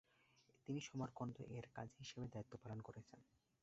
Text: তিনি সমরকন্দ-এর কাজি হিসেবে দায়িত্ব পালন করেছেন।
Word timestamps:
তিনি 0.67 0.79
সমরকন্দ-এর 0.81 1.65
কাজি 1.75 1.95
হিসেবে 1.99 2.25
দায়িত্ব 2.27 2.53
পালন 2.63 2.79
করেছেন। 2.81 3.19